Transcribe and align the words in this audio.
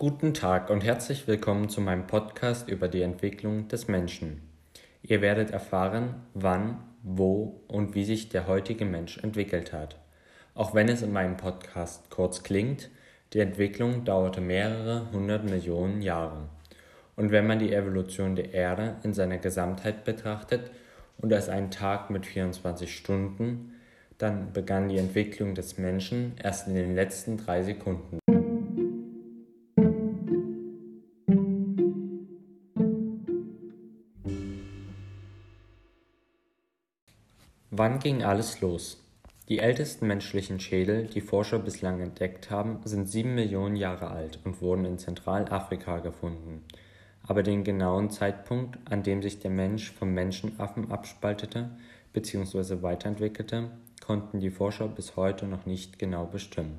Guten 0.00 0.32
Tag 0.32 0.70
und 0.70 0.82
herzlich 0.82 1.28
willkommen 1.28 1.68
zu 1.68 1.82
meinem 1.82 2.06
Podcast 2.06 2.70
über 2.70 2.88
die 2.88 3.02
Entwicklung 3.02 3.68
des 3.68 3.86
Menschen. 3.86 4.40
Ihr 5.02 5.20
werdet 5.20 5.50
erfahren, 5.50 6.14
wann, 6.32 6.78
wo 7.02 7.60
und 7.68 7.94
wie 7.94 8.06
sich 8.06 8.30
der 8.30 8.46
heutige 8.46 8.86
Mensch 8.86 9.18
entwickelt 9.18 9.74
hat. 9.74 10.00
Auch 10.54 10.74
wenn 10.74 10.88
es 10.88 11.02
in 11.02 11.12
meinem 11.12 11.36
Podcast 11.36 12.08
kurz 12.08 12.42
klingt, 12.42 12.88
die 13.34 13.40
Entwicklung 13.40 14.06
dauerte 14.06 14.40
mehrere 14.40 15.12
hundert 15.12 15.44
Millionen 15.44 16.00
Jahre. 16.00 16.48
Und 17.14 17.30
wenn 17.30 17.46
man 17.46 17.58
die 17.58 17.74
Evolution 17.74 18.36
der 18.36 18.54
Erde 18.54 18.96
in 19.02 19.12
seiner 19.12 19.36
Gesamtheit 19.36 20.06
betrachtet 20.06 20.70
und 21.18 21.30
als 21.30 21.50
einen 21.50 21.70
Tag 21.70 22.08
mit 22.08 22.24
24 22.24 22.96
Stunden, 22.96 23.74
dann 24.16 24.54
begann 24.54 24.88
die 24.88 24.96
Entwicklung 24.96 25.54
des 25.54 25.76
Menschen 25.76 26.32
erst 26.42 26.68
in 26.68 26.74
den 26.74 26.94
letzten 26.94 27.36
drei 27.36 27.62
Sekunden. 27.62 28.19
Wann 37.82 37.98
ging 37.98 38.22
alles 38.22 38.60
los? 38.60 39.02
Die 39.48 39.58
ältesten 39.58 40.06
menschlichen 40.06 40.60
Schädel, 40.60 41.06
die 41.06 41.22
Forscher 41.22 41.58
bislang 41.58 42.02
entdeckt 42.02 42.50
haben, 42.50 42.78
sind 42.84 43.08
sieben 43.08 43.34
Millionen 43.34 43.74
Jahre 43.74 44.10
alt 44.10 44.38
und 44.44 44.60
wurden 44.60 44.84
in 44.84 44.98
Zentralafrika 44.98 46.00
gefunden. 46.00 46.62
Aber 47.26 47.42
den 47.42 47.64
genauen 47.64 48.10
Zeitpunkt, 48.10 48.78
an 48.84 49.02
dem 49.02 49.22
sich 49.22 49.38
der 49.38 49.50
Mensch 49.50 49.92
vom 49.92 50.12
Menschenaffen 50.12 50.90
abspaltete 50.90 51.70
bzw. 52.12 52.82
weiterentwickelte, 52.82 53.70
konnten 54.04 54.40
die 54.40 54.50
Forscher 54.50 54.86
bis 54.86 55.16
heute 55.16 55.46
noch 55.46 55.64
nicht 55.64 55.98
genau 55.98 56.26
bestimmen. 56.26 56.78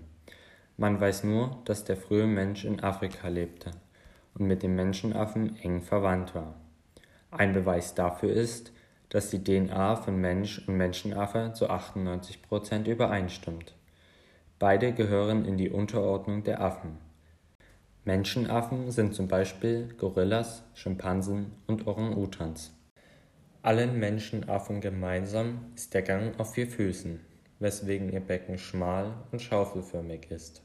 Man 0.77 1.01
weiß 1.01 1.23
nur, 1.23 1.63
dass 1.65 1.83
der 1.83 1.97
frühe 1.97 2.27
Mensch 2.27 2.63
in 2.63 2.79
Afrika 2.79 3.27
lebte 3.27 3.71
und 4.35 4.45
mit 4.45 4.61
dem 4.61 4.75
Menschenaffen 4.75 5.57
eng 5.63 5.81
verwandt 5.81 6.35
war. 6.35 6.53
Ein 7.31 7.53
Beweis 7.53 7.95
dafür 7.95 8.31
ist, 8.31 8.71
dass 9.11 9.29
die 9.29 9.43
DNA 9.43 9.97
von 9.97 10.15
Mensch 10.15 10.65
und 10.67 10.77
Menschenaffe 10.77 11.51
zu 11.53 11.69
98 11.69 12.41
Prozent 12.41 12.87
übereinstimmt. 12.87 13.75
Beide 14.57 14.93
gehören 14.93 15.43
in 15.43 15.57
die 15.57 15.69
Unterordnung 15.69 16.43
der 16.43 16.61
Affen. 16.61 16.97
Menschenaffen 18.05 18.89
sind 18.89 19.13
zum 19.13 19.27
Beispiel 19.27 19.93
Gorillas, 19.97 20.63
Schimpansen 20.73 21.51
und 21.67 21.87
Orang-Utans. 21.87 22.71
Allen 23.61 23.99
Menschenaffen 23.99 24.79
gemeinsam 24.79 25.65
ist 25.75 25.93
der 25.93 26.03
Gang 26.03 26.39
auf 26.39 26.53
vier 26.53 26.67
Füßen, 26.67 27.19
weswegen 27.59 28.13
ihr 28.13 28.21
Becken 28.21 28.57
schmal 28.57 29.13
und 29.33 29.41
schaufelförmig 29.41 30.31
ist. 30.31 30.63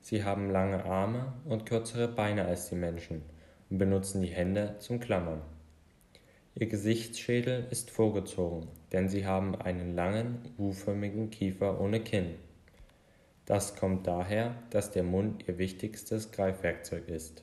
Sie 0.00 0.22
haben 0.22 0.50
lange 0.50 0.84
Arme 0.84 1.32
und 1.44 1.66
kürzere 1.66 2.06
Beine 2.06 2.44
als 2.44 2.68
die 2.68 2.76
Menschen 2.76 3.22
und 3.70 3.78
benutzen 3.78 4.22
die 4.22 4.28
Hände 4.28 4.76
zum 4.78 5.00
Klammern. 5.00 5.42
Ihr 6.54 6.66
Gesichtsschädel 6.66 7.66
ist 7.70 7.90
vorgezogen, 7.90 8.68
denn 8.92 9.08
sie 9.08 9.24
haben 9.24 9.56
einen 9.56 9.94
langen, 9.94 10.38
U-förmigen 10.58 11.30
Kiefer 11.30 11.80
ohne 11.80 12.00
Kinn. 12.00 12.34
Das 13.46 13.74
kommt 13.74 14.06
daher, 14.06 14.54
dass 14.68 14.90
der 14.90 15.02
Mund 15.02 15.48
ihr 15.48 15.56
wichtigstes 15.56 16.30
Greifwerkzeug 16.30 17.08
ist, 17.08 17.42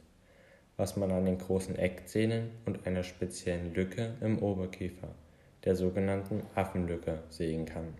was 0.77 0.95
man 0.95 1.11
an 1.11 1.25
den 1.25 1.39
großen 1.39 1.75
Eckzähnen 1.75 2.51
und 2.67 2.85
einer 2.85 3.01
speziellen 3.01 3.73
Lücke 3.73 4.13
im 4.21 4.37
Oberkiefer, 4.43 5.15
der 5.65 5.75
sogenannten 5.75 6.43
Affenlücke, 6.53 7.23
sehen 7.29 7.65
kann. 7.65 7.95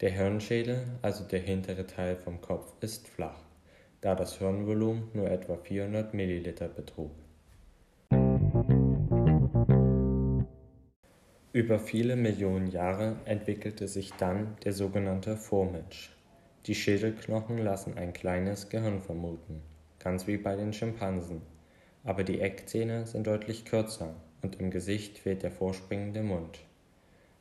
Der 0.00 0.12
Hirnschädel, 0.12 0.82
also 1.02 1.24
der 1.24 1.40
hintere 1.40 1.86
Teil 1.86 2.16
vom 2.16 2.40
Kopf, 2.40 2.72
ist 2.80 3.06
flach, 3.06 3.42
da 4.00 4.14
das 4.14 4.38
Hirnvolumen 4.38 5.10
nur 5.12 5.30
etwa 5.30 5.58
400 5.58 6.14
Milliliter 6.14 6.68
betrug. 6.68 7.12
Über 11.56 11.78
viele 11.78 12.16
Millionen 12.16 12.66
Jahre 12.66 13.16
entwickelte 13.24 13.88
sich 13.88 14.12
dann 14.12 14.58
der 14.64 14.74
sogenannte 14.74 15.38
Vormensch. 15.38 16.14
Die 16.66 16.74
Schädelknochen 16.74 17.56
lassen 17.56 17.96
ein 17.96 18.12
kleines 18.12 18.68
Gehirn 18.68 19.00
vermuten, 19.00 19.62
ganz 19.98 20.26
wie 20.26 20.36
bei 20.36 20.54
den 20.54 20.74
Schimpansen, 20.74 21.40
aber 22.04 22.24
die 22.24 22.42
Eckzähne 22.42 23.06
sind 23.06 23.26
deutlich 23.26 23.64
kürzer 23.64 24.16
und 24.42 24.60
im 24.60 24.70
Gesicht 24.70 25.16
fehlt 25.16 25.44
der 25.44 25.50
vorspringende 25.50 26.22
Mund. 26.22 26.58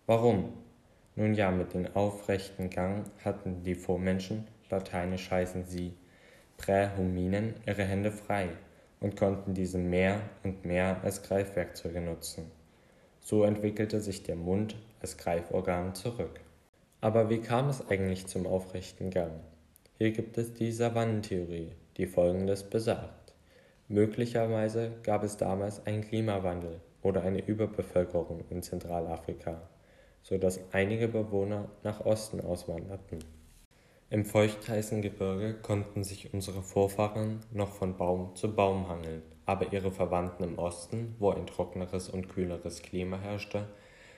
Warum? 0.05 0.53
Nun 1.17 1.33
ja, 1.33 1.51
mit 1.51 1.73
dem 1.73 1.93
aufrechten 1.93 2.69
Gang 2.69 3.11
hatten 3.25 3.63
die 3.63 3.75
Vormenschen, 3.75 4.47
lateinisch 4.69 5.29
heißen 5.29 5.65
sie 5.65 5.91
Prähuminen, 6.55 7.55
ihre 7.67 7.83
Hände 7.83 8.13
frei 8.13 8.47
und 9.01 9.17
konnten 9.17 9.53
diese 9.53 9.77
mehr 9.77 10.21
und 10.45 10.63
mehr 10.63 11.01
als 11.03 11.21
Greifwerkzeuge 11.21 11.99
nutzen. 11.99 12.49
So 13.25 13.43
entwickelte 13.43 14.01
sich 14.01 14.21
der 14.21 14.35
Mund 14.35 14.75
als 15.01 15.17
Greiforgan 15.17 15.95
zurück. 15.95 16.41
Aber 17.01 17.27
wie 17.27 17.39
kam 17.39 17.69
es 17.69 17.87
eigentlich 17.89 18.27
zum 18.27 18.45
aufrechten 18.45 19.09
Gang? 19.09 19.31
Hier 19.97 20.11
gibt 20.11 20.37
es 20.37 20.53
die 20.53 20.71
Savannentheorie, 20.71 21.71
die 21.97 22.05
folgendes 22.05 22.61
besagt. 22.61 23.33
Möglicherweise 23.87 24.91
gab 25.01 25.23
es 25.23 25.37
damals 25.37 25.87
einen 25.87 26.03
Klimawandel 26.03 26.81
oder 27.01 27.23
eine 27.23 27.43
Überbevölkerung 27.43 28.43
in 28.51 28.61
Zentralafrika, 28.61 29.59
so 30.21 30.37
dass 30.37 30.59
einige 30.71 31.07
Bewohner 31.07 31.67
nach 31.81 32.05
Osten 32.05 32.41
auswanderten. 32.41 33.23
Im 34.09 34.25
feuchtheißen 34.25 35.01
Gebirge 35.01 35.55
konnten 35.55 36.03
sich 36.03 36.33
unsere 36.33 36.61
Vorfahren 36.61 37.39
noch 37.51 37.71
von 37.71 37.97
Baum 37.97 38.35
zu 38.35 38.55
Baum 38.55 38.87
hangeln 38.87 39.23
aber 39.45 39.71
ihre 39.71 39.91
Verwandten 39.91 40.43
im 40.43 40.57
Osten, 40.57 41.15
wo 41.19 41.29
ein 41.29 41.45
trockeneres 41.45 42.09
und 42.09 42.29
kühleres 42.29 42.81
Klima 42.81 43.19
herrschte, 43.19 43.67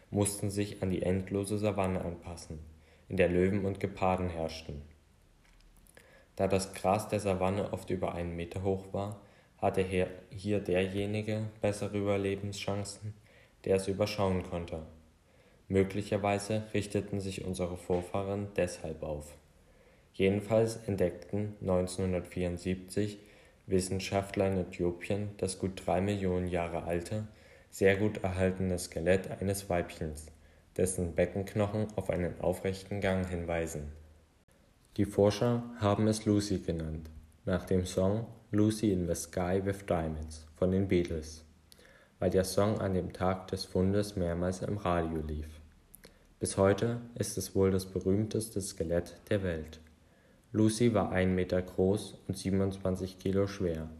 mussten 0.10 0.50
sich 0.50 0.82
an 0.82 0.90
die 0.90 1.02
endlose 1.02 1.58
Savanne 1.58 2.02
anpassen, 2.02 2.60
in 3.10 3.18
der 3.18 3.28
Löwen 3.28 3.66
und 3.66 3.80
Geparden 3.80 4.30
herrschten. 4.30 4.82
Da 6.38 6.48
das 6.48 6.74
Gras 6.74 7.10
der 7.10 7.20
Savanne 7.20 7.74
oft 7.74 7.90
über 7.90 8.14
einen 8.14 8.36
Meter 8.36 8.64
hoch 8.64 8.94
war, 8.94 9.22
hatte 9.58 9.82
hier 9.82 10.60
derjenige 10.60 11.50
bessere 11.62 11.98
Überlebenschancen, 11.98 13.16
der 13.66 13.78
es 13.78 13.88
überschauen 13.88 14.44
konnte. 14.44 14.84
Möglicherweise 15.68 16.64
richteten 16.74 17.20
sich 17.20 17.44
unsere 17.44 17.76
Vorfahren 17.76 18.50
deshalb 18.56 19.04
auf. 19.04 19.36
Jedenfalls 20.18 20.78
entdeckten 20.88 21.54
1974 21.62 23.20
Wissenschaftler 23.68 24.48
in 24.48 24.58
Äthiopien 24.58 25.30
das 25.38 25.60
gut 25.60 25.84
drei 25.86 26.02
Millionen 26.02 26.48
Jahre 26.48 26.86
alte, 26.86 27.28
sehr 27.70 27.98
gut 27.98 28.24
erhaltene 28.24 28.80
Skelett 28.80 29.30
eines 29.40 29.70
Weibchens, 29.70 30.26
dessen 30.76 31.14
Beckenknochen 31.14 31.86
auf 31.96 32.10
einen 32.10 32.42
aufrechten 32.42 33.00
Gang 33.00 33.30
hinweisen. 33.30 33.92
Die 34.96 35.06
Forscher 35.06 35.62
haben 35.80 36.08
es 36.08 36.26
Lucy 36.26 36.60
genannt, 36.62 37.12
nach 37.46 37.66
dem 37.66 37.86
Song 37.86 38.26
Lucy 38.50 38.92
in 38.92 39.06
the 39.06 39.14
Sky 39.14 39.62
with 39.64 39.86
Diamonds 39.86 40.48
von 40.56 40.72
den 40.72 40.88
Beatles, 40.88 41.46
weil 42.18 42.32
der 42.32 42.44
Song 42.44 42.82
an 42.82 42.96
dem 42.96 43.14
Tag 43.14 43.50
des 43.50 43.66
Fundes 43.66 44.16
mehrmals 44.16 44.64
im 44.64 44.78
Radio 44.78 45.22
lief. 45.22 45.62
Bis 46.40 46.58
heute 46.58 47.02
ist 47.14 47.38
es 47.38 47.54
wohl 47.54 47.70
das 47.70 47.86
berühmteste 47.86 48.62
Skelett 48.62 49.14
der 49.30 49.44
Welt. 49.44 49.80
Lucy 50.58 50.96
war 50.96 51.12
ein 51.12 51.36
Meter 51.36 51.62
groß 51.62 52.16
und 52.28 52.36
27 52.36 53.20
Kilo 53.20 53.46
schwer. 53.46 53.92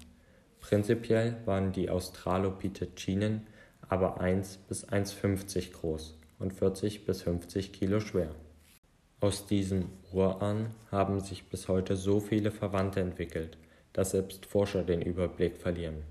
Prinzipiell 0.60 1.38
waren 1.46 1.72
die 1.72 1.92
Australopithecinen 1.92 3.46
aber 3.88 4.20
1 4.20 4.58
bis 4.68 4.90
1,50 4.90 5.74
groß 5.74 6.18
und 6.40 6.54
40 6.54 7.06
bis 7.06 7.22
50 7.22 7.74
Kilo 7.74 8.00
schwer. 8.00 8.34
Aus 9.20 9.46
diesem 9.46 9.90
Urahn 10.12 10.72
haben 10.90 11.20
sich 11.20 11.48
bis 11.48 11.68
heute 11.68 11.96
so 11.96 12.20
viele 12.20 12.50
Verwandte 12.50 13.02
entwickelt, 13.02 13.60
dass 13.94 14.12
selbst 14.12 14.48
Forscher 14.48 14.84
den 14.84 15.04
Überblick 15.04 15.58
verlieren. 15.58 16.02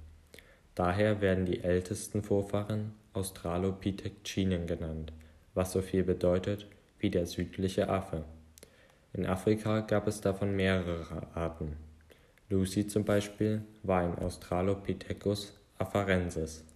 Daher 0.77 1.21
werden 1.21 1.45
die 1.45 1.65
ältesten 1.65 2.23
Vorfahren 2.23 2.93
Australopithecinen 3.15 4.69
genannt, 4.69 5.13
was 5.55 5.73
so 5.73 5.83
viel 5.83 6.05
bedeutet 6.05 6.69
wie 7.01 7.11
der 7.11 7.27
südliche 7.27 7.89
Affe. 7.89 8.25
In 9.17 9.25
Afrika 9.25 9.81
gab 9.81 10.07
es 10.09 10.21
davon 10.21 10.55
mehrere 10.55 11.27
Arten. 11.35 11.79
Lucy 12.51 12.87
zum 12.87 13.07
Beispiel 13.07 13.63
war 13.83 14.03
ein 14.03 14.19
Australopithecus 14.19 15.59
afarensis. 15.79 16.67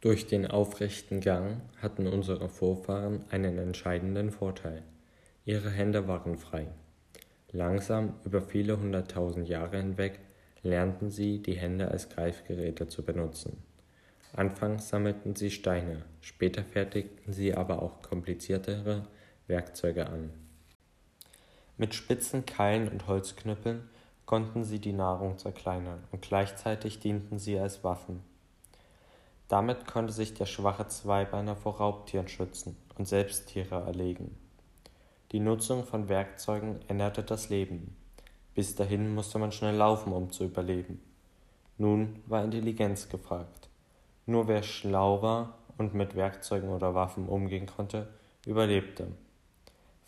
Durch 0.00 0.26
den 0.26 0.48
aufrechten 0.48 1.20
Gang 1.20 1.60
hatten 1.80 2.08
unsere 2.08 2.48
Vorfahren 2.48 3.24
einen 3.30 3.56
entscheidenden 3.58 4.32
Vorteil. 4.32 4.82
Ihre 5.44 5.70
Hände 5.70 6.08
waren 6.08 6.36
frei. 6.36 6.66
Langsam 7.52 8.14
über 8.24 8.42
viele 8.42 8.80
hunderttausend 8.80 9.48
Jahre 9.48 9.76
hinweg 9.76 10.18
lernten 10.64 11.08
sie, 11.08 11.40
die 11.40 11.54
Hände 11.54 11.88
als 11.88 12.08
Greifgeräte 12.08 12.88
zu 12.88 13.04
benutzen. 13.04 13.62
Anfangs 14.34 14.88
sammelten 14.88 15.36
sie 15.36 15.50
Steine, 15.50 16.04
später 16.22 16.64
fertigten 16.64 17.32
sie 17.32 17.54
aber 17.54 17.82
auch 17.82 18.00
kompliziertere 18.00 19.06
Werkzeuge 19.46 20.06
an. 20.06 20.30
Mit 21.76 21.94
spitzen 21.94 22.46
Keilen 22.46 22.88
und 22.88 23.06
Holzknüppeln 23.06 23.90
konnten 24.24 24.64
sie 24.64 24.78
die 24.78 24.92
Nahrung 24.94 25.36
zerkleinern 25.36 26.04
und 26.12 26.22
gleichzeitig 26.22 27.00
dienten 27.00 27.38
sie 27.38 27.58
als 27.58 27.84
Waffen. 27.84 28.22
Damit 29.48 29.86
konnte 29.86 30.14
sich 30.14 30.32
der 30.32 30.46
schwache 30.46 30.88
Zweibeiner 30.88 31.54
vor 31.54 31.76
Raubtieren 31.76 32.28
schützen 32.28 32.76
und 32.96 33.06
selbst 33.06 33.48
Tiere 33.48 33.82
erlegen. 33.82 34.38
Die 35.32 35.40
Nutzung 35.40 35.84
von 35.84 36.08
Werkzeugen 36.08 36.80
änderte 36.88 37.22
das 37.22 37.50
Leben. 37.50 37.96
Bis 38.54 38.74
dahin 38.74 39.14
musste 39.14 39.38
man 39.38 39.52
schnell 39.52 39.76
laufen, 39.76 40.12
um 40.14 40.30
zu 40.30 40.44
überleben. 40.44 41.02
Nun 41.76 42.22
war 42.26 42.44
Intelligenz 42.44 43.08
gefragt. 43.10 43.61
Nur 44.26 44.48
wer 44.48 44.62
schlau 44.62 45.22
war 45.22 45.54
und 45.78 45.94
mit 45.94 46.14
Werkzeugen 46.14 46.70
oder 46.70 46.94
Waffen 46.94 47.28
umgehen 47.28 47.66
konnte, 47.66 48.08
überlebte. 48.46 49.08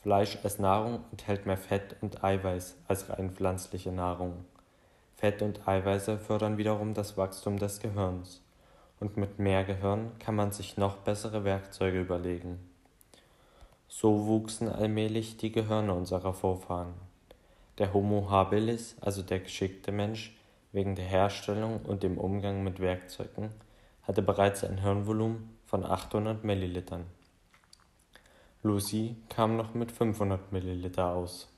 Fleisch 0.02 0.38
als 0.44 0.58
Nahrung 0.58 1.00
enthält 1.10 1.46
mehr 1.46 1.56
Fett 1.56 1.96
und 2.00 2.22
Eiweiß 2.22 2.76
als 2.86 3.08
rein 3.08 3.30
pflanzliche 3.30 3.90
Nahrung. 3.90 4.44
Fett 5.16 5.42
und 5.42 5.66
Eiweiße 5.66 6.18
fördern 6.18 6.58
wiederum 6.58 6.92
das 6.94 7.16
Wachstum 7.16 7.58
des 7.58 7.80
Gehirns. 7.80 8.42
Und 9.00 9.16
mit 9.16 9.38
mehr 9.38 9.64
Gehirn 9.64 10.12
kann 10.18 10.34
man 10.34 10.52
sich 10.52 10.76
noch 10.76 10.96
bessere 10.98 11.44
Werkzeuge 11.44 12.00
überlegen. 12.00 12.58
So 13.88 14.26
wuchsen 14.26 14.68
allmählich 14.68 15.38
die 15.38 15.52
Gehirne 15.52 15.94
unserer 15.94 16.34
Vorfahren. 16.34 16.94
Der 17.78 17.92
Homo 17.92 18.28
habilis, 18.30 18.96
also 19.00 19.22
der 19.22 19.40
geschickte 19.40 19.90
Mensch, 19.90 20.36
wegen 20.72 20.94
der 20.94 21.04
Herstellung 21.04 21.80
und 21.80 22.02
dem 22.02 22.18
Umgang 22.18 22.62
mit 22.62 22.80
Werkzeugen, 22.80 23.50
hatte 24.06 24.22
bereits 24.22 24.64
ein 24.64 24.78
Hirnvolumen 24.78 25.58
von 25.64 25.84
800 25.84 26.44
Millilitern. 26.44 27.04
Lucy 28.62 29.16
kam 29.28 29.56
noch 29.56 29.74
mit 29.74 29.92
500 29.92 30.52
Milliliter 30.52 31.08
aus. 31.08 31.48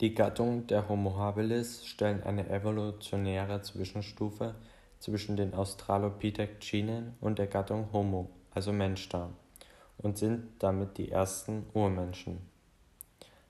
Die 0.00 0.14
Gattung 0.14 0.66
der 0.66 0.88
Homo 0.88 1.16
habilis 1.16 1.84
stellen 1.84 2.22
eine 2.22 2.48
evolutionäre 2.48 3.62
Zwischenstufe 3.62 4.54
zwischen 4.98 5.36
den 5.36 5.54
Australopithecinen 5.54 7.14
und 7.20 7.38
der 7.38 7.48
Gattung 7.48 7.92
Homo, 7.92 8.30
also 8.52 8.72
Mensch 8.72 9.08
dar, 9.08 9.30
und 9.98 10.16
sind 10.18 10.48
damit 10.58 10.98
die 10.98 11.10
ersten 11.10 11.66
Urmenschen. 11.74 12.38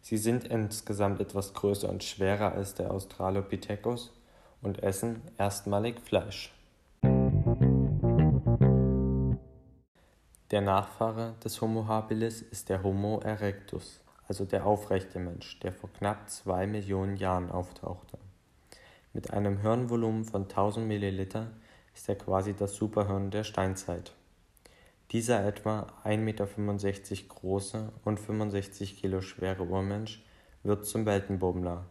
Sie 0.00 0.18
sind 0.18 0.48
insgesamt 0.48 1.20
etwas 1.20 1.54
größer 1.54 1.88
und 1.88 2.02
schwerer 2.02 2.52
als 2.52 2.74
der 2.74 2.90
Australopithecus 2.90 4.12
und 4.60 4.82
essen 4.82 5.22
erstmalig 5.38 6.00
Fleisch. 6.00 6.52
Der 10.52 10.60
Nachfahre 10.60 11.34
des 11.42 11.62
Homo 11.62 11.86
habilis 11.86 12.42
ist 12.42 12.68
der 12.68 12.82
Homo 12.82 13.20
erectus, 13.20 14.02
also 14.28 14.44
der 14.44 14.66
aufrechte 14.66 15.18
Mensch, 15.18 15.58
der 15.60 15.72
vor 15.72 15.90
knapp 15.94 16.28
zwei 16.28 16.66
Millionen 16.66 17.16
Jahren 17.16 17.50
auftauchte. 17.50 18.18
Mit 19.14 19.32
einem 19.32 19.62
Hirnvolumen 19.62 20.26
von 20.26 20.42
1000 20.42 20.86
Milliliter 20.86 21.46
ist 21.94 22.06
er 22.10 22.16
quasi 22.16 22.52
das 22.52 22.74
Superhirn 22.74 23.30
der 23.30 23.44
Steinzeit. 23.44 24.12
Dieser 25.10 25.42
etwa 25.42 25.86
1,65 26.04 26.18
Meter 26.18 26.46
große 27.30 27.90
und 28.04 28.20
65 28.20 28.98
Kilo 28.98 29.22
schwere 29.22 29.62
Urmensch 29.62 30.22
wird 30.64 30.84
zum 30.84 31.06
Weltenbummler. 31.06 31.86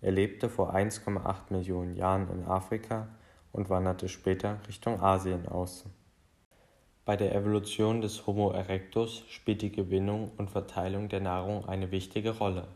Er 0.00 0.10
lebte 0.10 0.48
vor 0.48 0.74
1,8 0.74 1.50
Millionen 1.50 1.94
Jahren 1.94 2.28
in 2.28 2.44
Afrika 2.44 3.06
und 3.52 3.70
wanderte 3.70 4.08
später 4.08 4.58
Richtung 4.66 5.00
Asien 5.00 5.46
aus. 5.46 5.84
Bei 7.06 7.16
der 7.16 7.34
Evolution 7.34 8.02
des 8.02 8.26
Homo 8.26 8.50
erectus 8.50 9.24
spielt 9.28 9.62
die 9.62 9.72
Gewinnung 9.72 10.32
und 10.36 10.50
Verteilung 10.50 11.08
der 11.08 11.20
Nahrung 11.20 11.66
eine 11.66 11.90
wichtige 11.90 12.36
Rolle. 12.36 12.68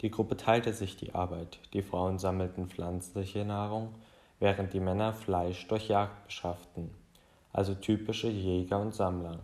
Die 0.00 0.10
Gruppe 0.10 0.36
teilte 0.36 0.72
sich 0.72 0.96
die 0.96 1.14
Arbeit, 1.14 1.60
die 1.72 1.82
Frauen 1.82 2.18
sammelten 2.18 2.66
pflanzliche 2.66 3.44
Nahrung, 3.44 3.94
während 4.40 4.72
die 4.72 4.80
Männer 4.80 5.12
Fleisch 5.12 5.68
durch 5.68 5.88
Jagd 5.88 6.26
beschafften, 6.26 6.90
also 7.52 7.74
typische 7.74 8.28
Jäger 8.28 8.80
und 8.80 8.92
Sammler. 8.92 9.38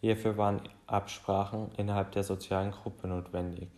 Hierfür 0.00 0.36
waren 0.36 0.60
Absprachen 0.86 1.70
innerhalb 1.76 2.12
der 2.12 2.24
sozialen 2.24 2.72
Gruppe 2.72 3.06
notwendig, 3.06 3.68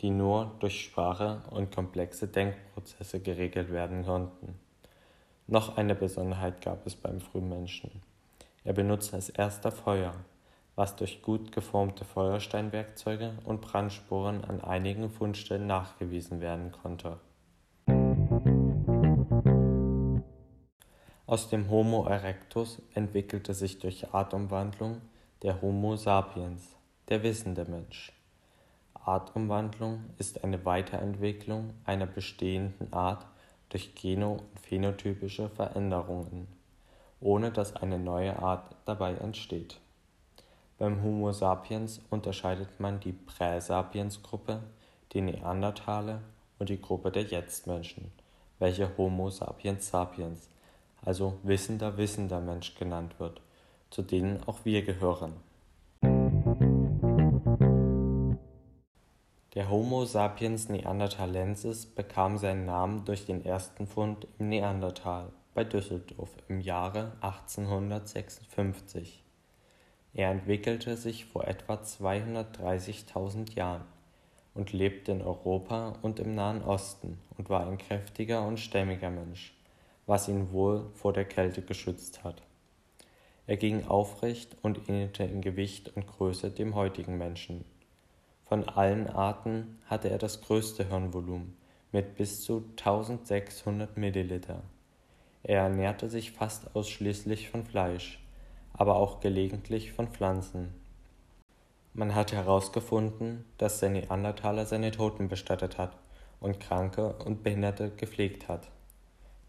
die 0.00 0.10
nur 0.10 0.52
durch 0.58 0.82
Sprache 0.82 1.42
und 1.50 1.70
komplexe 1.70 2.28
Denkprozesse 2.28 3.20
geregelt 3.20 3.70
werden 3.70 4.04
konnten. 4.04 4.58
Noch 5.46 5.76
eine 5.76 5.94
Besonderheit 5.94 6.62
gab 6.62 6.86
es 6.86 6.96
beim 6.96 7.20
Frühmenschen. 7.20 8.02
Er 8.64 8.74
benutzte 8.74 9.16
als 9.16 9.28
erster 9.28 9.72
Feuer, 9.72 10.14
was 10.76 10.94
durch 10.96 11.20
gut 11.22 11.50
geformte 11.52 12.04
Feuersteinwerkzeuge 12.04 13.34
und 13.44 13.60
Brandspuren 13.60 14.44
an 14.44 14.60
einigen 14.60 15.10
Fundstellen 15.10 15.66
nachgewiesen 15.66 16.40
werden 16.40 16.70
konnte. 16.70 17.18
Aus 21.26 21.48
dem 21.48 21.70
Homo 21.70 22.06
erectus 22.06 22.80
entwickelte 22.94 23.54
sich 23.54 23.78
durch 23.78 24.12
Artumwandlung 24.14 25.00
der 25.42 25.60
Homo 25.60 25.96
sapiens, 25.96 26.76
der 27.08 27.22
wissende 27.22 27.64
Mensch. 27.64 28.12
Artumwandlung 28.94 30.04
ist 30.18 30.44
eine 30.44 30.64
Weiterentwicklung 30.64 31.74
einer 31.84 32.06
bestehenden 32.06 32.92
Art 32.92 33.26
durch 33.70 33.94
geno- 33.94 34.34
und 34.34 34.60
phänotypische 34.60 35.48
Veränderungen 35.48 36.61
ohne 37.22 37.50
dass 37.50 37.76
eine 37.76 37.98
neue 37.98 38.38
Art 38.38 38.74
dabei 38.84 39.14
entsteht. 39.14 39.78
Beim 40.78 41.02
Homo 41.02 41.32
sapiens 41.32 42.00
unterscheidet 42.10 42.80
man 42.80 42.98
die 42.98 43.12
Präsapiens-Gruppe, 43.12 44.60
die 45.12 45.20
Neandertaler 45.20 46.20
und 46.58 46.68
die 46.68 46.80
Gruppe 46.80 47.12
der 47.12 47.22
Jetztmenschen, 47.22 48.10
welche 48.58 48.96
Homo 48.96 49.30
sapiens 49.30 49.88
sapiens, 49.88 50.48
also 51.04 51.38
wissender 51.42 51.96
wissender 51.96 52.40
Mensch 52.40 52.74
genannt 52.74 53.14
wird, 53.18 53.40
zu 53.90 54.02
denen 54.02 54.42
auch 54.46 54.64
wir 54.64 54.82
gehören. 54.82 55.34
Der 59.54 59.68
Homo 59.68 60.06
sapiens 60.06 60.68
neanderthalensis 60.68 61.86
bekam 61.86 62.38
seinen 62.38 62.64
Namen 62.64 63.04
durch 63.04 63.26
den 63.26 63.44
ersten 63.44 63.86
Fund 63.86 64.26
im 64.38 64.48
Neandertal 64.48 65.30
bei 65.54 65.64
Düsseldorf 65.64 66.30
im 66.48 66.60
Jahre 66.60 67.12
1856. 67.20 69.22
Er 70.14 70.30
entwickelte 70.30 70.96
sich 70.96 71.26
vor 71.26 71.46
etwa 71.46 71.74
230.000 71.74 73.54
Jahren 73.54 73.84
und 74.54 74.72
lebte 74.72 75.12
in 75.12 75.22
Europa 75.22 75.96
und 76.02 76.20
im 76.20 76.34
Nahen 76.34 76.62
Osten 76.62 77.18
und 77.36 77.50
war 77.50 77.66
ein 77.66 77.78
kräftiger 77.78 78.46
und 78.46 78.60
stämmiger 78.60 79.10
Mensch, 79.10 79.54
was 80.06 80.28
ihn 80.28 80.52
wohl 80.52 80.90
vor 80.94 81.12
der 81.12 81.24
Kälte 81.24 81.62
geschützt 81.62 82.24
hat. 82.24 82.42
Er 83.46 83.56
ging 83.56 83.86
aufrecht 83.86 84.56
und 84.62 84.88
ähnelte 84.88 85.24
in 85.24 85.40
Gewicht 85.40 85.96
und 85.96 86.06
Größe 86.06 86.50
dem 86.50 86.74
heutigen 86.74 87.18
Menschen. 87.18 87.64
Von 88.44 88.68
allen 88.68 89.08
Arten 89.08 89.78
hatte 89.86 90.10
er 90.10 90.18
das 90.18 90.42
größte 90.42 90.88
Hirnvolumen 90.88 91.56
mit 91.90 92.16
bis 92.16 92.42
zu 92.42 92.64
1600 92.76 93.96
Milliliter. 93.96 94.62
Er 95.44 95.62
ernährte 95.62 96.08
sich 96.08 96.32
fast 96.32 96.76
ausschließlich 96.76 97.50
von 97.50 97.64
Fleisch, 97.64 98.22
aber 98.72 98.96
auch 98.96 99.20
gelegentlich 99.20 99.92
von 99.92 100.08
Pflanzen. 100.08 100.74
Man 101.94 102.14
hat 102.14 102.32
herausgefunden, 102.32 103.44
dass 103.58 103.80
der 103.80 103.90
Neandertaler 103.90 104.66
seine 104.66 104.92
Toten 104.92 105.28
bestattet 105.28 105.78
hat 105.78 105.96
und 106.40 106.60
Kranke 106.60 107.14
und 107.24 107.42
Behinderte 107.42 107.90
gepflegt 107.90 108.48
hat. 108.48 108.70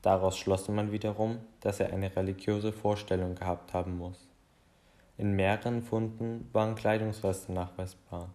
Daraus 0.01 0.37
schloss 0.37 0.67
man 0.67 0.91
wiederum, 0.91 1.39
dass 1.61 1.79
er 1.79 1.93
eine 1.93 2.13
religiöse 2.15 2.73
Vorstellung 2.73 3.35
gehabt 3.35 3.73
haben 3.73 3.97
muss. 3.97 4.27
In 5.17 5.33
mehreren 5.33 5.83
Funden 5.83 6.49
waren 6.51 6.75
Kleidungsreste 6.75 7.53
nachweisbar, 7.53 8.29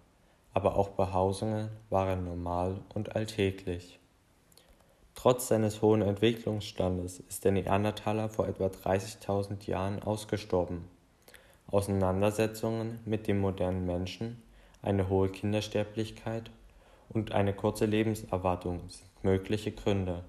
aber 0.54 0.76
auch 0.76 0.90
Behausungen 0.90 1.68
waren 1.90 2.24
normal 2.24 2.80
und 2.94 3.14
alltäglich. 3.16 4.00
Trotz 5.20 5.48
seines 5.48 5.82
hohen 5.82 6.00
Entwicklungsstandes 6.00 7.18
ist 7.18 7.44
der 7.44 7.50
Neandertaler 7.50 8.28
vor 8.28 8.46
etwa 8.46 8.66
30.000 8.66 9.66
Jahren 9.68 10.00
ausgestorben. 10.00 10.84
Auseinandersetzungen 11.66 13.00
mit 13.04 13.26
dem 13.26 13.40
modernen 13.40 13.84
Menschen, 13.84 14.40
eine 14.80 15.08
hohe 15.08 15.28
Kindersterblichkeit 15.28 16.52
und 17.08 17.32
eine 17.32 17.52
kurze 17.52 17.84
Lebenserwartung 17.86 18.78
sind 18.86 19.10
mögliche 19.24 19.72
Gründe. 19.72 20.22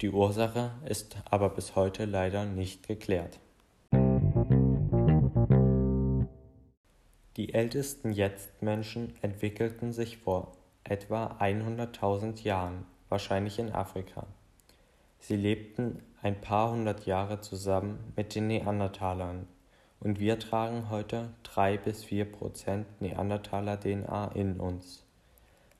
Die 0.00 0.10
Ursache 0.10 0.72
ist 0.86 1.18
aber 1.30 1.48
bis 1.48 1.76
heute 1.76 2.04
leider 2.04 2.46
nicht 2.46 2.88
geklärt. 2.88 3.38
Die 7.36 7.54
ältesten 7.54 8.10
Jetztmenschen 8.10 9.14
entwickelten 9.22 9.92
sich 9.92 10.18
vor 10.18 10.50
etwa 10.82 11.36
100.000 11.38 12.42
Jahren 12.42 12.86
wahrscheinlich 13.16 13.58
in 13.58 13.72
Afrika. 13.72 14.26
Sie 15.20 15.36
lebten 15.36 16.02
ein 16.20 16.38
paar 16.38 16.70
hundert 16.70 17.06
Jahre 17.06 17.40
zusammen 17.40 18.12
mit 18.14 18.34
den 18.34 18.46
Neandertalern 18.46 19.48
und 20.00 20.20
wir 20.20 20.38
tragen 20.38 20.90
heute 20.90 21.30
drei 21.42 21.78
bis 21.78 22.04
vier 22.04 22.30
Prozent 22.30 23.00
Neandertaler 23.00 23.80
DNA 23.80 24.32
in 24.34 24.60
uns. 24.60 25.02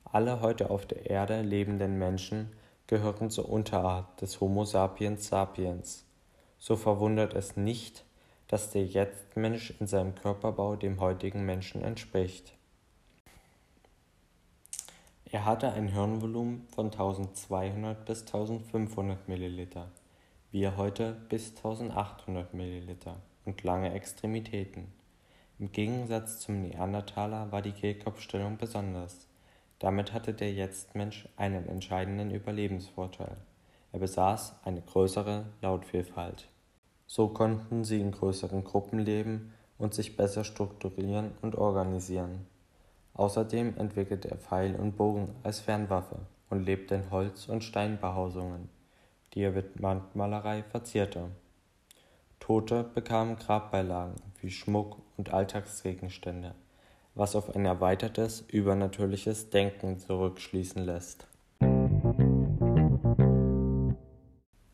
Alle 0.03 0.41
heute 0.41 0.71
auf 0.71 0.87
der 0.87 1.11
Erde 1.11 1.43
lebenden 1.43 1.99
Menschen 1.99 2.53
gehören 2.87 3.29
zur 3.29 3.49
Unterart 3.49 4.19
des 4.19 4.41
Homo 4.41 4.65
sapiens 4.65 5.27
sapiens. 5.27 6.07
So 6.57 6.75
verwundert 6.75 7.35
es 7.35 7.55
nicht, 7.55 8.03
dass 8.47 8.71
der 8.71 8.83
Jetztmensch 8.83 9.75
in 9.79 9.85
seinem 9.85 10.15
Körperbau 10.15 10.75
dem 10.75 10.99
heutigen 10.99 11.45
Menschen 11.45 11.83
entspricht. 11.83 12.56
Er 15.29 15.43
hatte 15.43 15.73
ein 15.73 15.89
Hirnvolumen 15.89 16.65
von 16.69 16.85
1200 16.85 18.05
bis 18.05 18.21
1500 18.21 19.27
Milliliter, 19.27 19.91
wir 20.51 20.77
heute 20.77 21.17
bis 21.27 21.49
1800 21.57 22.53
Milliliter 22.53 23.17
und 23.43 23.61
lange 23.63 23.91
Extremitäten. 23.91 24.87
Im 25.59 25.73
Gegensatz 25.73 26.39
zum 26.39 26.61
Neandertaler 26.61 27.51
war 27.51 27.61
die 27.61 27.73
Kehlkopfstellung 27.73 28.55
besonders. 28.55 29.27
Damit 29.79 30.13
hatte 30.13 30.33
der 30.33 30.53
Jetztmensch 30.53 31.27
einen 31.35 31.67
entscheidenden 31.67 32.31
Überlebensvorteil. 32.31 33.35
Er 33.91 33.99
besaß 33.99 34.55
eine 34.63 34.81
größere 34.81 35.45
Lautvielfalt. 35.61 36.47
So 37.05 37.27
konnten 37.27 37.83
sie 37.83 37.99
in 37.99 38.11
größeren 38.11 38.63
Gruppen 38.63 38.99
leben 38.99 39.53
und 39.77 39.93
sich 39.93 40.15
besser 40.15 40.45
strukturieren 40.45 41.33
und 41.41 41.55
organisieren. 41.55 42.45
Außerdem 43.17 43.75
entwickelte 43.77 44.29
er 44.29 44.37
Pfeil 44.37 44.75
und 44.75 44.95
Bogen 44.95 45.33
als 45.41 45.59
Fernwaffe 45.59 46.19
und 46.51 46.63
lebte 46.63 46.95
in 46.95 47.09
Holz- 47.09 47.49
und 47.49 47.63
Steinbehausungen, 47.63 48.69
die 49.33 49.41
er 49.41 49.51
mit 49.51 49.81
Wandmalerei 49.81 50.63
verzierte. 50.63 51.31
Tote 52.39 52.83
bekamen 52.83 53.35
Grabbeilagen 53.35 54.15
wie 54.39 54.51
Schmuck 54.51 54.99
und 55.17 55.33
Alltagsgegenstände, 55.33 56.53
was 57.15 57.35
auf 57.35 57.55
ein 57.55 57.65
erweitertes 57.65 58.41
übernatürliches 58.41 59.49
Denken 59.49 59.97
zurückschließen 59.97 60.85
lässt. 60.85 61.27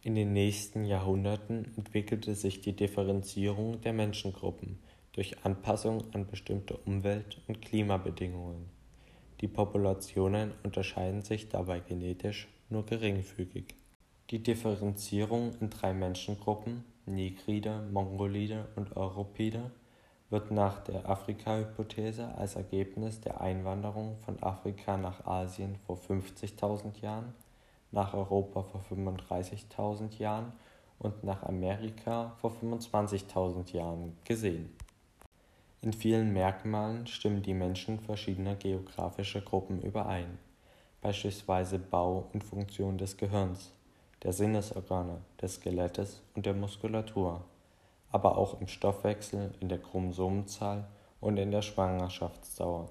In 0.01 0.15
den 0.15 0.33
nächsten 0.33 0.83
Jahrhunderten 0.83 1.71
entwickelte 1.77 2.35
sich 2.35 2.59
die 2.59 2.75
Differenzierung 2.75 3.79
der 3.79 3.93
Menschengruppen 3.93 4.79
durch 5.13 5.45
Anpassung 5.45 6.03
an 6.13 6.27
bestimmte 6.27 6.75
Umwelt- 6.75 7.39
und 7.47 7.61
Klimabedingungen. 7.61 8.69
Die 9.41 9.47
Populationen 9.47 10.51
unterscheiden 10.63 11.21
sich 11.21 11.49
dabei 11.49 11.79
genetisch 11.79 12.47
nur 12.69 12.85
geringfügig. 12.85 13.75
Die 14.31 14.41
Differenzierung 14.41 15.53
in 15.59 15.69
drei 15.69 15.93
Menschengruppen 15.93 16.83
Negride, 17.05 17.81
Mongolide 17.91 18.67
und 18.75 18.95
Europide 18.95 19.71
wird 20.29 20.49
nach 20.49 20.79
der 20.79 21.07
Afrika-Hypothese 21.07 22.33
als 22.35 22.55
Ergebnis 22.55 23.21
der 23.21 23.41
Einwanderung 23.41 24.17
von 24.25 24.41
Afrika 24.41 24.97
nach 24.97 25.25
Asien 25.27 25.75
vor 25.85 25.97
50.000 25.97 27.01
Jahren, 27.01 27.33
nach 27.91 28.13
Europa 28.13 28.63
vor 28.63 28.81
35.000 28.89 30.17
Jahren 30.17 30.53
und 30.97 31.23
nach 31.23 31.43
Amerika 31.43 32.31
vor 32.39 32.53
25.000 32.63 33.73
Jahren 33.75 34.17
gesehen 34.23 34.73
in 35.83 35.93
vielen 35.93 36.31
Merkmalen 36.31 37.07
stimmen 37.07 37.41
die 37.41 37.53
Menschen 37.53 37.99
verschiedener 37.99 38.55
geographischer 38.55 39.41
Gruppen 39.41 39.81
überein, 39.81 40.37
beispielsweise 41.01 41.77
Bau 41.77 42.29
und 42.33 42.43
Funktion 42.43 42.97
des 42.97 43.17
Gehirns, 43.17 43.71
der 44.23 44.31
Sinnesorgane, 44.31 45.19
des 45.41 45.55
Skelettes 45.55 46.21
und 46.35 46.45
der 46.45 46.53
Muskulatur, 46.53 47.43
aber 48.11 48.37
auch 48.37 48.61
im 48.61 48.67
Stoffwechsel, 48.67 49.53
in 49.59 49.67
der 49.67 49.79
Chromosomenzahl 49.79 50.87
und 51.19 51.37
in 51.37 51.51
der 51.51 51.61
Schwangerschaftsdauer 51.61 52.89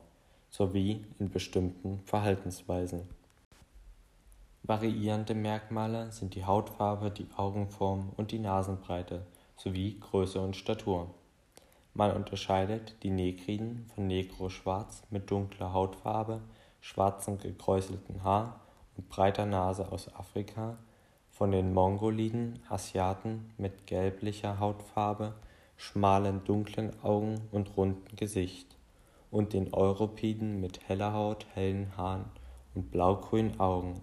sowie 0.50 1.06
in 1.18 1.30
bestimmten 1.30 2.00
Verhaltensweisen. 2.04 3.08
Variierende 4.64 5.34
Merkmale 5.34 6.12
sind 6.12 6.34
die 6.34 6.44
Hautfarbe, 6.44 7.11
die 7.11 7.26
Augenform 7.37 8.11
und 8.16 8.30
die 8.30 8.38
Nasenbreite 8.38 9.26
sowie 9.56 9.99
Größe 9.99 10.40
und 10.40 10.56
Statur. 10.56 11.14
Man 11.94 12.12
unterscheidet 12.12 12.96
die 13.02 13.11
Negriden 13.11 13.84
von 13.94 14.06
Negro-Schwarz 14.06 15.02
mit 15.11 15.30
dunkler 15.30 15.75
Hautfarbe, 15.75 16.40
schwarzem 16.80 17.37
gekräuselten 17.37 18.25
Haar 18.25 18.61
und 18.96 19.11
breiter 19.11 19.44
Nase 19.44 19.92
aus 19.92 20.08
Afrika 20.14 20.78
von 21.30 21.50
den 21.50 21.75
Mongoliden 21.75 22.61
(Asiaten) 22.70 23.52
mit 23.58 23.87
gelblicher 23.87 24.58
Hautfarbe, 24.58 25.34
schmalen 25.76 26.42
dunklen 26.44 26.92
Augen 27.02 27.42
und 27.52 27.76
rundem 27.76 28.16
Gesicht 28.16 28.75
und 29.30 29.52
den 29.52 29.75
Europiden 29.75 30.62
mit 30.62 30.88
heller 30.88 31.12
Haut, 31.12 31.44
hellen 31.52 31.94
Haaren 31.99 32.25
und 32.75 32.90
blaugrünen 32.90 33.61
Augen, 33.61 34.00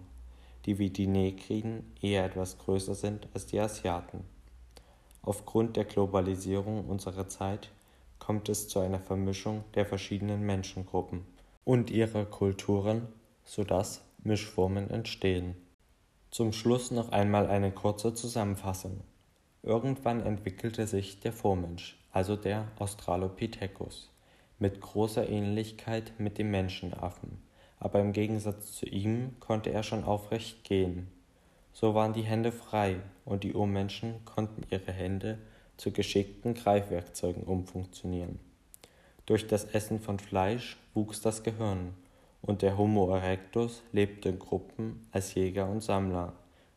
die 0.64 0.78
wie 0.78 0.90
die 0.90 1.08
Negriden 1.08 1.92
eher 2.00 2.24
etwas 2.24 2.56
größer 2.58 2.94
sind 2.94 3.26
als 3.34 3.46
die 3.46 3.58
Asiaten. 3.58 4.22
Aufgrund 5.22 5.76
der 5.76 5.86
Globalisierung 5.86 6.84
unserer 6.86 7.28
Zeit 7.28 7.70
kommt 8.20 8.48
es 8.48 8.68
zu 8.68 8.78
einer 8.78 9.00
Vermischung 9.00 9.64
der 9.74 9.84
verschiedenen 9.84 10.42
Menschengruppen 10.42 11.26
und 11.64 11.90
ihrer 11.90 12.24
Kulturen, 12.24 13.08
sodass 13.44 14.02
Mischformen 14.22 14.88
entstehen. 14.90 15.56
Zum 16.30 16.52
Schluss 16.52 16.92
noch 16.92 17.10
einmal 17.10 17.48
eine 17.48 17.72
kurze 17.72 18.14
Zusammenfassung. 18.14 19.00
Irgendwann 19.62 20.20
entwickelte 20.20 20.86
sich 20.86 21.18
der 21.18 21.32
Vormensch, 21.32 21.98
also 22.12 22.36
der 22.36 22.68
Australopithecus, 22.78 24.12
mit 24.60 24.80
großer 24.80 25.28
Ähnlichkeit 25.28 26.12
mit 26.18 26.38
dem 26.38 26.50
Menschenaffen, 26.50 27.42
aber 27.80 28.00
im 28.00 28.12
Gegensatz 28.12 28.74
zu 28.74 28.86
ihm 28.86 29.36
konnte 29.40 29.70
er 29.70 29.82
schon 29.82 30.04
aufrecht 30.04 30.64
gehen. 30.64 31.08
So 31.72 31.94
waren 31.94 32.12
die 32.12 32.22
Hände 32.22 32.52
frei 32.52 33.00
und 33.24 33.42
die 33.42 33.54
Urmenschen 33.54 34.24
konnten 34.24 34.62
ihre 34.70 34.92
Hände 34.92 35.38
zu 35.80 35.92
geschickten 35.92 36.52
Greifwerkzeugen 36.52 37.42
umfunktionieren. 37.42 38.38
Durch 39.24 39.46
das 39.46 39.64
Essen 39.64 39.98
von 39.98 40.18
Fleisch 40.18 40.76
wuchs 40.92 41.22
das 41.22 41.42
Gehirn, 41.42 41.94
und 42.42 42.60
der 42.60 42.76
Homo 42.76 43.14
erectus 43.14 43.82
lebte 43.90 44.28
in 44.28 44.38
Gruppen 44.38 45.08
als 45.10 45.34
Jäger 45.34 45.70
und 45.70 45.82
Sammler, 45.82 46.34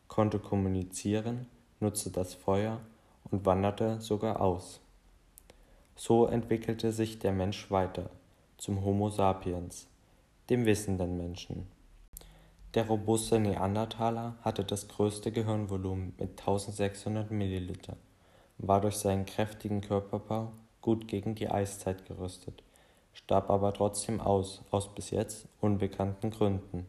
konnte 0.08 0.38
kommunizieren, 0.38 1.46
nutzte 1.80 2.10
das 2.10 2.32
Feuer 2.32 2.80
und 3.30 3.44
wanderte 3.44 4.00
sogar 4.00 4.40
aus. 4.40 4.80
So 5.96 6.26
entwickelte 6.26 6.90
sich 6.90 7.18
der 7.18 7.32
Mensch 7.32 7.70
weiter 7.70 8.08
zum 8.56 8.86
Homo 8.86 9.10
sapiens, 9.10 9.86
dem 10.48 10.64
wissenden 10.64 11.18
Menschen. 11.18 11.66
Der 12.72 12.86
robuste 12.86 13.38
Neandertaler 13.38 14.36
hatte 14.40 14.64
das 14.64 14.88
größte 14.88 15.30
Gehirnvolumen 15.30 16.14
mit 16.18 16.40
1600 16.40 17.30
Milliliter 17.30 17.98
war 18.66 18.80
durch 18.80 18.96
seinen 18.96 19.26
kräftigen 19.26 19.80
Körperbau 19.80 20.52
gut 20.80 21.08
gegen 21.08 21.34
die 21.34 21.48
Eiszeit 21.48 22.06
gerüstet, 22.06 22.62
starb 23.12 23.50
aber 23.50 23.72
trotzdem 23.72 24.20
aus, 24.20 24.62
aus 24.70 24.94
bis 24.94 25.10
jetzt 25.10 25.46
unbekannten 25.60 26.30
Gründen. 26.30 26.86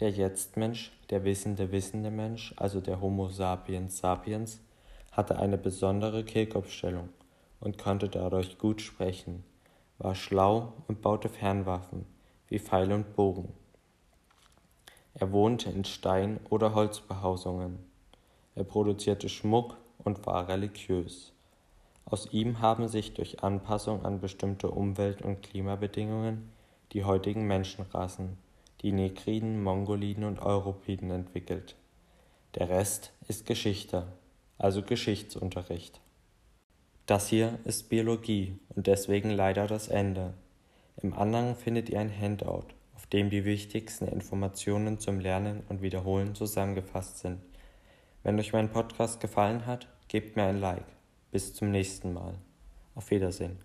Der 0.00 0.10
Jetztmensch, 0.10 0.92
der 1.10 1.24
wissende 1.24 1.72
wissende 1.72 2.10
Mensch, 2.10 2.54
also 2.56 2.80
der 2.80 3.00
Homo 3.00 3.28
sapiens 3.28 3.98
sapiens, 3.98 4.60
hatte 5.10 5.38
eine 5.38 5.56
besondere 5.56 6.22
Kehlkopfstellung 6.22 7.08
und 7.60 7.78
konnte 7.78 8.08
dadurch 8.08 8.58
gut 8.58 8.82
sprechen, 8.82 9.42
war 9.98 10.14
schlau 10.14 10.74
und 10.88 11.00
baute 11.00 11.28
Fernwaffen 11.28 12.04
wie 12.48 12.58
Pfeil 12.58 12.92
und 12.92 13.16
Bogen. 13.16 13.52
Er 15.14 15.32
wohnte 15.32 15.70
in 15.70 15.84
Stein- 15.84 16.40
oder 16.50 16.74
Holzbehausungen. 16.74 17.78
Er 18.54 18.64
produzierte 18.64 19.30
Schmuck, 19.30 19.76
und 20.06 20.24
war 20.24 20.48
religiös. 20.48 21.32
Aus 22.04 22.32
ihm 22.32 22.60
haben 22.60 22.86
sich 22.86 23.14
durch 23.14 23.42
Anpassung 23.42 24.04
an 24.04 24.20
bestimmte 24.20 24.70
Umwelt- 24.70 25.22
und 25.22 25.42
Klimabedingungen 25.42 26.52
die 26.92 27.02
heutigen 27.02 27.46
Menschenrassen, 27.48 28.38
die 28.82 28.92
Negriden, 28.92 29.62
Mongoliden 29.62 30.22
und 30.22 30.38
Europiden 30.38 31.10
entwickelt. 31.10 31.74
Der 32.54 32.68
Rest 32.68 33.12
ist 33.26 33.44
Geschichte, 33.44 34.06
also 34.56 34.82
Geschichtsunterricht. 34.82 36.00
Das 37.06 37.28
hier 37.28 37.58
ist 37.64 37.88
Biologie 37.88 38.58
und 38.74 38.86
deswegen 38.86 39.30
leider 39.30 39.66
das 39.66 39.88
Ende. 39.88 40.34
Im 41.02 41.12
Anhang 41.12 41.56
findet 41.56 41.88
ihr 41.88 41.98
ein 41.98 42.12
Handout, 42.16 42.66
auf 42.94 43.06
dem 43.06 43.30
die 43.30 43.44
wichtigsten 43.44 44.06
Informationen 44.06 45.00
zum 45.00 45.18
Lernen 45.18 45.64
und 45.68 45.82
Wiederholen 45.82 46.36
zusammengefasst 46.36 47.18
sind. 47.18 47.40
Wenn 48.22 48.38
euch 48.38 48.52
mein 48.52 48.70
Podcast 48.70 49.20
gefallen 49.20 49.66
hat, 49.66 49.88
Gebt 50.08 50.36
mir 50.36 50.44
ein 50.44 50.60
Like. 50.60 50.86
Bis 51.32 51.54
zum 51.54 51.70
nächsten 51.70 52.12
Mal. 52.12 52.34
Auf 52.94 53.10
Wiedersehen. 53.10 53.58